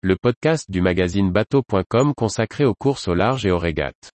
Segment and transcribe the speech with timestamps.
[0.00, 4.12] le podcast du magazine bateau.com consacré aux courses au large et aux régates.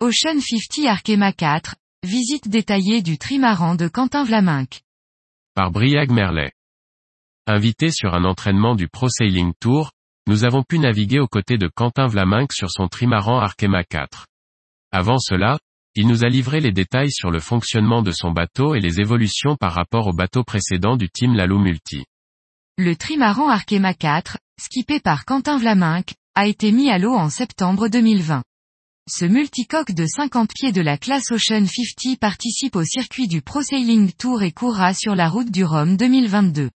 [0.00, 4.82] Ocean 50 Arkema 4, visite détaillée du trimaran de Quentin Vlaminck.
[5.54, 6.52] Par Briag Merlet.
[7.46, 9.92] Invité sur un entraînement du Pro Sailing Tour,
[10.28, 14.26] nous avons pu naviguer aux côtés de Quentin Vlaminck sur son trimaran Arkema 4.
[14.92, 15.58] Avant cela,
[15.96, 19.56] il nous a livré les détails sur le fonctionnement de son bateau et les évolutions
[19.56, 22.04] par rapport au bateau précédent du team Lalo Multi.
[22.78, 27.88] Le trimaran Arkema 4, skippé par Quentin Vlaminck, a été mis à l'eau en septembre
[27.88, 28.44] 2020.
[29.10, 33.60] Ce multicoque de 50 pieds de la classe Ocean 50 participe au circuit du Pro
[33.60, 36.70] Sailing Tour et courra sur la route du Rhum 2022.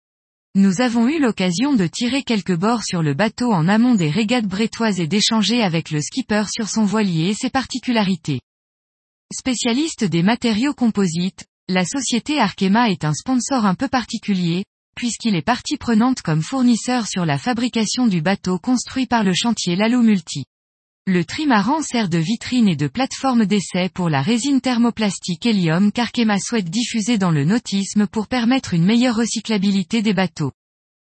[0.55, 4.45] Nous avons eu l'occasion de tirer quelques bords sur le bateau en amont des régates
[4.45, 8.39] brétoises et d'échanger avec le skipper sur son voilier et ses particularités.
[9.33, 14.63] Spécialiste des matériaux composites, la société Arkema est un sponsor un peu particulier,
[14.95, 19.75] puisqu'il est partie prenante comme fournisseur sur la fabrication du bateau construit par le chantier
[19.75, 20.45] Lalo Multi.
[21.05, 26.39] Le trimaran sert de vitrine et de plateforme d'essai pour la résine thermoplastique hélium qu'Arkema
[26.39, 30.53] souhaite diffuser dans le nautisme pour permettre une meilleure recyclabilité des bateaux.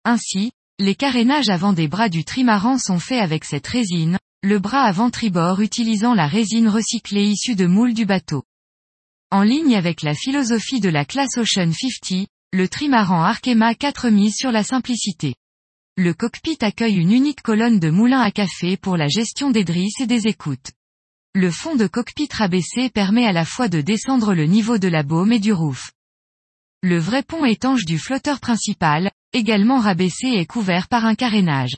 [0.04, 0.50] Ainsi,
[0.80, 5.10] les carénages avant des bras du trimaran sont faits avec cette résine, le bras avant
[5.10, 8.42] tribord utilisant la résine recyclée issue de moules du bateau.
[9.30, 14.34] En ligne avec la philosophie de la classe Ocean 50, le trimaran Arkema 4 mise
[14.34, 15.36] sur la simplicité.
[15.96, 20.00] Le cockpit accueille une unique colonne de moulin à café pour la gestion des drisses
[20.00, 20.72] et des écoutes.
[21.36, 25.04] Le fond de cockpit rabaissé permet à la fois de descendre le niveau de la
[25.04, 25.92] baume et du roof.
[26.82, 31.76] Le vrai pont étanche du flotteur principal, également rabaissé est couvert par un carénage.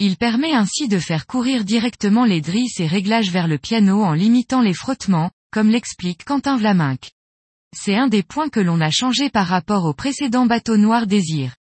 [0.00, 4.14] Il permet ainsi de faire courir directement les drisses et réglages vers le piano en
[4.14, 7.12] limitant les frottements, comme l'explique Quentin Vlaminck.
[7.72, 11.54] C'est un des points que l'on a changé par rapport au précédent bateau noir Désir.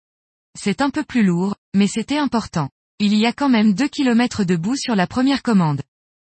[0.58, 2.68] C'est un peu plus lourd, mais c'était important.
[2.98, 5.82] Il y a quand même 2 km de bout sur la première commande.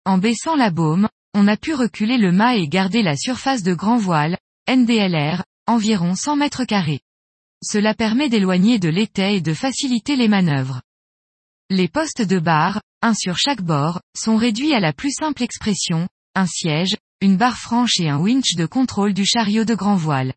[0.05, 3.75] En baissant la baume, on a pu reculer le mât et garder la surface de
[3.75, 7.01] grand voile, NDLR, environ 100 mètres carrés.
[7.65, 10.83] Cela permet d'éloigner de l'étai et de faciliter les manœuvres.
[11.71, 16.07] Les postes de barre, un sur chaque bord, sont réduits à la plus simple expression,
[16.35, 20.35] un siège, une barre franche et un winch de contrôle du chariot de grand voile.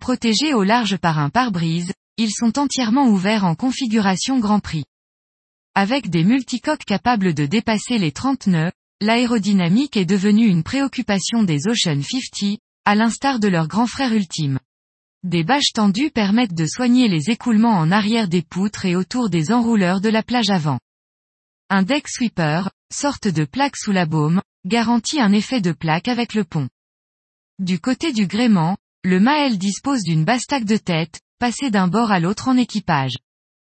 [0.00, 4.84] Protégés au large par un pare-brise, ils sont entièrement ouverts en configuration Grand Prix.
[5.74, 11.66] Avec des multicoques capables de dépasser les 30 nœuds, l'aérodynamique est devenue une préoccupation des
[11.66, 14.60] Ocean 50, à l'instar de leur grand frère ultime.
[15.24, 19.50] Des bâches tendues permettent de soigner les écoulements en arrière des poutres et autour des
[19.50, 20.78] enrouleurs de la plage avant.
[21.70, 26.34] Un deck sweeper, sorte de plaque sous la baume, garantit un effet de plaque avec
[26.34, 26.68] le pont.
[27.58, 32.20] Du côté du gréement, le Mael dispose d'une bastaque de tête, passer d'un bord à
[32.20, 33.18] l'autre en équipage.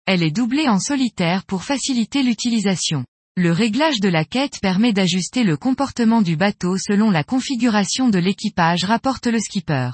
[0.05, 3.05] Elle est doublée en solitaire pour faciliter l'utilisation.
[3.37, 8.19] Le réglage de la quête permet d'ajuster le comportement du bateau selon la configuration de
[8.19, 9.93] l'équipage rapporte le skipper.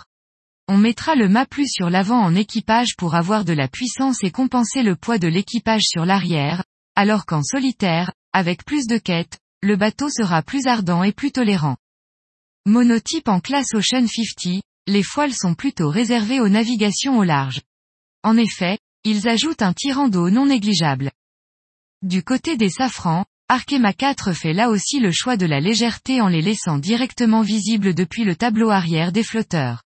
[0.69, 4.31] On mettra le mât plus sur l'avant en équipage pour avoir de la puissance et
[4.31, 6.65] compenser le poids de l'équipage sur l'arrière,
[6.95, 11.77] alors qu'en solitaire, avec plus de quête, le bateau sera plus ardent et plus tolérant.
[12.65, 17.63] Monotype en classe Ocean 50, les foiles sont plutôt réservées aux navigations au large.
[18.23, 21.11] En effet, ils ajoutent un tirant d'eau non négligeable.
[22.03, 26.29] Du côté des safrans, Arkema 4 fait là aussi le choix de la légèreté en
[26.29, 29.83] les laissant directement visibles depuis le tableau arrière des flotteurs.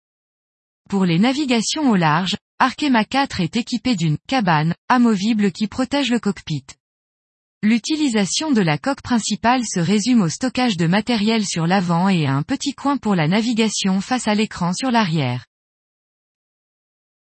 [0.89, 6.19] Pour les navigations au large, Arkema 4 est équipé d'une cabane amovible qui protège le
[6.19, 6.65] cockpit.
[7.61, 12.33] L'utilisation de la coque principale se résume au stockage de matériel sur l'avant et à
[12.33, 15.45] un petit coin pour la navigation face à l'écran sur l'arrière.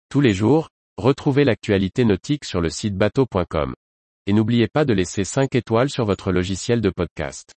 [0.08, 3.74] Tous les jours, retrouvez l'actualité nautique sur le site bateau.com.
[4.28, 7.52] Et n'oubliez pas de laisser 5 étoiles sur votre logiciel de podcast.